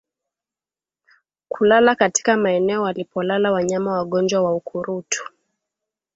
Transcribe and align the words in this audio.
Kulala 1.49 1.95
katika 1.95 2.37
maeneo 2.37 2.81
walipolala 2.81 3.51
wanyama 3.51 3.91
wagonjwa 3.93 4.41
wa 4.43 4.55
ukurutu 4.55 5.25